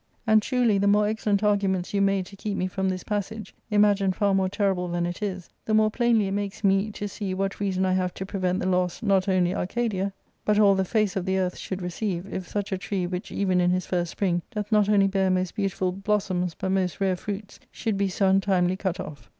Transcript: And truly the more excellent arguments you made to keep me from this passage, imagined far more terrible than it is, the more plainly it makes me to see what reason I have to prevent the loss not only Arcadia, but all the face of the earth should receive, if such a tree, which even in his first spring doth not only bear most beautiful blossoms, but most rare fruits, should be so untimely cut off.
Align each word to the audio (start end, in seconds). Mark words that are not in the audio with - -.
And 0.25 0.41
truly 0.41 0.79
the 0.79 0.87
more 0.87 1.07
excellent 1.07 1.43
arguments 1.43 1.93
you 1.93 2.01
made 2.01 2.25
to 2.25 2.35
keep 2.35 2.57
me 2.57 2.65
from 2.65 2.89
this 2.89 3.03
passage, 3.03 3.53
imagined 3.69 4.15
far 4.15 4.33
more 4.33 4.49
terrible 4.49 4.87
than 4.87 5.05
it 5.05 5.21
is, 5.21 5.47
the 5.63 5.75
more 5.75 5.91
plainly 5.91 6.25
it 6.27 6.31
makes 6.31 6.63
me 6.63 6.91
to 6.93 7.07
see 7.07 7.35
what 7.35 7.59
reason 7.59 7.85
I 7.85 7.93
have 7.93 8.11
to 8.15 8.25
prevent 8.25 8.61
the 8.61 8.65
loss 8.67 9.03
not 9.03 9.27
only 9.29 9.53
Arcadia, 9.53 10.11
but 10.43 10.57
all 10.57 10.73
the 10.73 10.83
face 10.85 11.15
of 11.15 11.25
the 11.27 11.37
earth 11.37 11.55
should 11.55 11.83
receive, 11.83 12.25
if 12.33 12.47
such 12.47 12.71
a 12.71 12.79
tree, 12.79 13.05
which 13.05 13.31
even 13.31 13.61
in 13.61 13.69
his 13.69 13.85
first 13.85 14.09
spring 14.09 14.41
doth 14.49 14.71
not 14.71 14.89
only 14.89 15.05
bear 15.07 15.29
most 15.29 15.53
beautiful 15.53 15.91
blossoms, 15.91 16.55
but 16.57 16.71
most 16.71 16.99
rare 16.99 17.15
fruits, 17.15 17.59
should 17.69 17.95
be 17.97 18.07
so 18.09 18.27
untimely 18.27 18.75
cut 18.77 18.99
off. 18.99 19.29